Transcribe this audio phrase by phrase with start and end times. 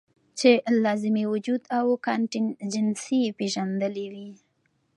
[0.39, 0.49] چې
[0.83, 4.27] لازمي وجود او کانټينجنسي ئې پېژندلي وے-